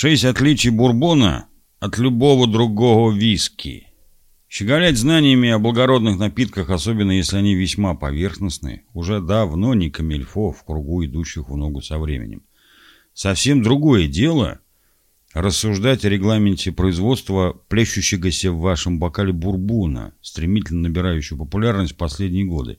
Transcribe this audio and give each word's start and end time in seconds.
Шесть 0.00 0.24
отличий 0.24 0.70
бурбона 0.70 1.48
от 1.80 1.98
любого 1.98 2.46
другого 2.46 3.10
виски. 3.10 3.88
Щеголять 4.48 4.96
знаниями 4.96 5.48
о 5.48 5.58
благородных 5.58 6.20
напитках, 6.20 6.70
особенно 6.70 7.10
если 7.10 7.38
они 7.38 7.56
весьма 7.56 7.96
поверхностны, 7.96 8.84
уже 8.94 9.20
давно 9.20 9.74
не 9.74 9.90
камельфо 9.90 10.52
в 10.52 10.64
кругу 10.64 11.04
идущих 11.04 11.48
в 11.48 11.56
ногу 11.56 11.82
со 11.82 11.98
временем. 11.98 12.42
Совсем 13.12 13.60
другое 13.60 14.06
дело 14.06 14.60
рассуждать 15.34 16.04
о 16.04 16.10
регламенте 16.10 16.70
производства 16.70 17.60
плещущегося 17.66 18.52
в 18.52 18.60
вашем 18.60 19.00
бокале 19.00 19.32
бурбуна, 19.32 20.12
стремительно 20.20 20.82
набирающего 20.82 21.38
популярность 21.38 21.94
в 21.94 21.96
последние 21.96 22.44
годы. 22.44 22.78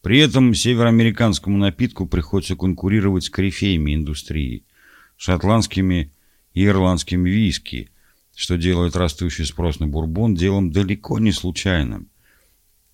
При 0.00 0.18
этом 0.18 0.54
североамериканскому 0.54 1.58
напитку 1.58 2.06
приходится 2.06 2.56
конкурировать 2.56 3.24
с 3.24 3.28
корифеями 3.28 3.94
индустрии, 3.94 4.64
шотландскими 5.18 6.14
и 6.54 6.64
ирландскими 6.64 7.28
виски– 7.28 7.90
что 8.38 8.56
делает 8.56 8.94
растущий 8.94 9.44
спрос 9.44 9.80
на 9.80 9.88
бурбон 9.88 10.36
делом 10.36 10.70
далеко 10.70 11.18
не 11.18 11.32
случайным. 11.32 12.08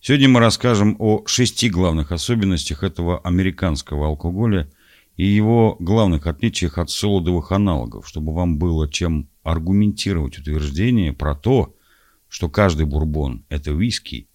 Сегодня 0.00 0.28
мы 0.28 0.40
расскажем 0.40 0.96
о 0.98 1.24
шести 1.26 1.70
главных 1.70 2.10
особенностях 2.10 2.82
этого 2.82 3.20
американского 3.20 4.08
алкоголя 4.08 4.68
и 5.16 5.24
его 5.24 5.76
главных 5.78 6.26
отличиях 6.26 6.76
от 6.78 6.90
солодовых 6.90 7.52
аналогов, 7.52 8.08
чтобы 8.08 8.34
вам 8.34 8.58
было 8.58 8.90
чем 8.90 9.28
аргументировать 9.44 10.38
утверждение 10.38 11.12
про 11.12 11.36
то, 11.36 11.72
что 12.26 12.48
каждый 12.48 12.86
бурбон– 12.86 13.44
это 13.48 13.70
виски, 13.70 14.28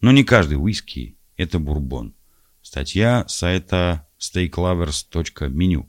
но 0.00 0.12
не 0.12 0.22
каждый 0.22 0.64
виски– 0.64 1.16
это 1.36 1.58
бурбон. 1.58 2.14
Статья 2.62 3.24
сайта 3.26 4.06
steaklovers.menu. 4.20 5.86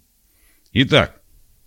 Итак, 0.73 1.21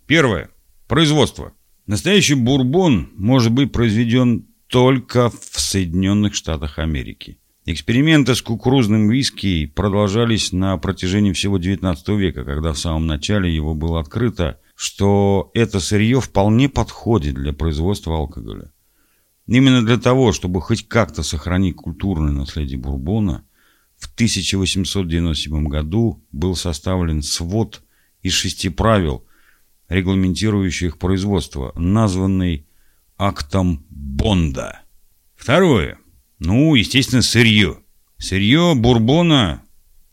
первое. 0.07 0.50
Производство. 0.91 1.53
Настоящий 1.87 2.33
бурбон 2.33 3.11
может 3.15 3.53
быть 3.53 3.71
произведен 3.71 4.47
только 4.67 5.29
в 5.29 5.57
Соединенных 5.57 6.35
Штатах 6.35 6.79
Америки. 6.79 7.37
Эксперименты 7.65 8.35
с 8.35 8.41
кукурузным 8.41 9.09
виски 9.09 9.67
продолжались 9.67 10.51
на 10.51 10.75
протяжении 10.75 11.31
всего 11.31 11.57
XIX 11.57 11.95
века, 12.17 12.43
когда 12.43 12.73
в 12.73 12.77
самом 12.77 13.07
начале 13.07 13.55
его 13.55 13.73
было 13.73 14.01
открыто, 14.01 14.59
что 14.75 15.49
это 15.53 15.79
сырье 15.79 16.19
вполне 16.19 16.67
подходит 16.67 17.35
для 17.35 17.53
производства 17.53 18.17
алкоголя. 18.17 18.73
Именно 19.47 19.85
для 19.85 19.97
того, 19.97 20.33
чтобы 20.33 20.59
хоть 20.59 20.89
как-то 20.89 21.23
сохранить 21.23 21.77
культурное 21.77 22.33
наследие 22.33 22.77
бурбона, 22.77 23.45
в 23.97 24.13
1897 24.13 25.67
году 25.69 26.21
был 26.33 26.57
составлен 26.57 27.21
свод 27.21 27.81
из 28.23 28.33
шести 28.33 28.67
правил– 28.67 29.23
регламентирующих 29.91 30.97
производство, 30.97 31.73
названный 31.75 32.65
актом 33.17 33.85
Бонда. 33.89 34.83
Второе. 35.35 35.97
Ну, 36.39 36.75
естественно, 36.75 37.21
сырье. 37.21 37.79
Сырье 38.17 38.73
бурбона 38.73 39.63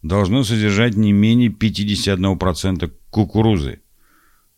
должно 0.02 0.42
содержать 0.42 0.96
не 0.96 1.12
менее 1.12 1.50
51% 1.50 2.90
кукурузы. 3.10 3.80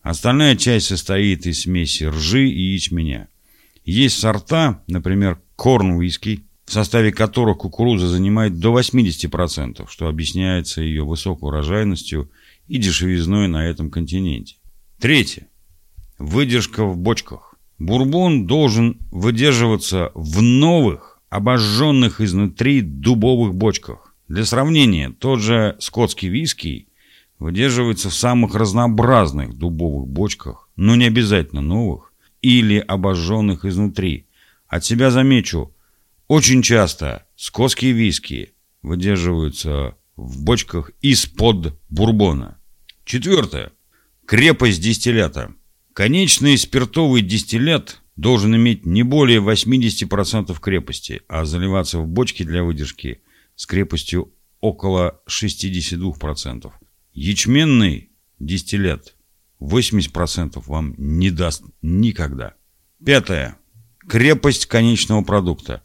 Остальная 0.01 0.55
часть 0.55 0.87
состоит 0.87 1.45
из 1.45 1.61
смеси 1.61 2.05
ржи 2.05 2.49
и 2.49 2.73
ячменя. 2.73 3.27
Есть 3.85 4.17
сорта, 4.17 4.83
например, 4.87 5.39
корн-виски, 5.55 6.45
в 6.65 6.71
составе 6.71 7.11
которых 7.11 7.59
кукуруза 7.59 8.07
занимает 8.07 8.57
до 8.57 8.77
80%, 8.79 9.85
что 9.87 10.07
объясняется 10.07 10.81
ее 10.81 11.05
высокой 11.05 11.49
урожайностью 11.49 12.31
и 12.67 12.79
дешевизной 12.79 13.47
на 13.47 13.67
этом 13.67 13.91
континенте. 13.91 14.55
Третье. 15.01 15.47
Выдержка 16.19 16.85
в 16.85 16.95
бочках. 16.95 17.55
Бурбон 17.79 18.45
должен 18.45 18.99
выдерживаться 19.09 20.11
в 20.13 20.43
новых, 20.43 21.19
обожженных 21.29 22.21
изнутри 22.21 22.81
дубовых 22.81 23.55
бочках. 23.55 24.13
Для 24.27 24.45
сравнения, 24.45 25.09
тот 25.09 25.39
же 25.39 25.75
скотский 25.79 26.29
виски 26.29 26.87
выдерживается 27.39 28.11
в 28.11 28.13
самых 28.13 28.53
разнообразных 28.53 29.55
дубовых 29.55 30.07
бочках, 30.07 30.69
но 30.75 30.95
не 30.95 31.05
обязательно 31.05 31.61
новых, 31.61 32.13
или 32.43 32.77
обожженных 32.77 33.65
изнутри. 33.65 34.27
От 34.67 34.85
себя 34.85 35.09
замечу, 35.09 35.73
очень 36.27 36.61
часто 36.61 37.25
скотские 37.35 37.93
виски 37.93 38.53
выдерживаются 38.83 39.95
в 40.15 40.43
бочках 40.43 40.91
из-под 41.01 41.75
бурбона. 41.89 42.59
Четвертое. 43.03 43.71
Крепость 44.31 44.81
дистиллята. 44.81 45.51
Конечный 45.91 46.57
спиртовый 46.57 47.21
дистиллят 47.21 48.01
должен 48.15 48.55
иметь 48.55 48.85
не 48.85 49.03
более 49.03 49.41
80% 49.41 50.57
крепости, 50.57 51.21
а 51.27 51.43
заливаться 51.43 51.99
в 51.99 52.07
бочки 52.07 52.43
для 52.43 52.63
выдержки 52.63 53.21
с 53.57 53.65
крепостью 53.65 54.33
около 54.61 55.19
62%. 55.27 56.71
Ячменный 57.11 58.11
дистиллят 58.39 59.17
80% 59.59 60.63
вам 60.65 60.95
не 60.97 61.29
даст 61.29 61.65
никогда. 61.81 62.53
Пятое. 63.05 63.57
Крепость 64.07 64.65
конечного 64.67 65.25
продукта. 65.25 65.83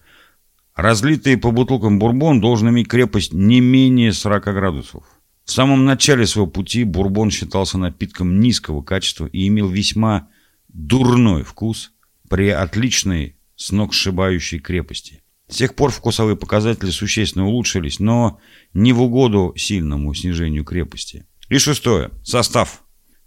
Разлитый 0.77 1.37
по 1.37 1.51
бутылкам 1.51 1.99
бурбон 1.99 2.41
должен 2.41 2.69
иметь 2.69 2.87
крепость 2.87 3.33
не 3.33 3.61
менее 3.61 4.13
40 4.13 4.45
градусов. 4.45 5.16
В 5.47 5.53
самом 5.53 5.85
начале 5.85 6.27
своего 6.27 6.51
пути 6.51 6.83
бурбон 6.83 7.31
считался 7.31 7.79
напитком 7.79 8.41
низкого 8.41 8.83
качества 8.83 9.27
и 9.27 9.47
имел 9.47 9.69
весьма 9.69 10.29
дурной 10.69 11.45
вкус 11.45 11.93
при 12.29 12.49
отличной 12.49 13.37
сногсшибающей 13.55 14.59
крепости. 14.59 15.23
С 15.49 15.57
тех 15.57 15.77
пор 15.77 15.93
вкусовые 15.93 16.37
показатели 16.37 16.91
существенно 16.91 17.47
улучшились, 17.47 18.01
но 18.01 18.41
не 18.75 18.93
в 18.93 19.01
угоду 19.01 19.55
сильному 19.57 20.13
снижению 20.15 20.65
крепости. 20.65 21.27
И 21.49 21.59
шестое. 21.59 22.11
Состав. 22.25 22.83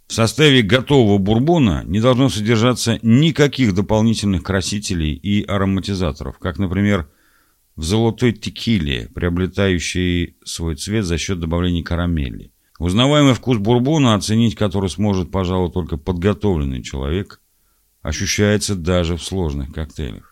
В 0.05 0.13
составе 0.13 0.61
готового 0.61 1.19
бурбона 1.19 1.83
не 1.85 2.01
должно 2.01 2.27
содержаться 2.27 2.99
никаких 3.01 3.73
дополнительных 3.73 4.43
красителей 4.43 5.13
и 5.13 5.45
ароматизаторов, 5.45 6.37
как, 6.37 6.57
например, 6.59 7.07
в 7.79 7.83
золотой 7.83 8.33
текиле, 8.33 9.07
приобретающей 9.15 10.35
свой 10.43 10.75
цвет 10.75 11.05
за 11.05 11.17
счет 11.17 11.39
добавления 11.39 11.81
карамели. 11.81 12.51
Узнаваемый 12.77 13.33
вкус 13.33 13.57
бурбона, 13.57 14.15
оценить 14.15 14.55
который 14.55 14.89
сможет, 14.89 15.31
пожалуй, 15.31 15.71
только 15.71 15.95
подготовленный 15.95 16.83
человек, 16.83 17.39
ощущается 18.01 18.75
даже 18.75 19.15
в 19.15 19.23
сложных 19.23 19.71
коктейлях. 19.71 20.28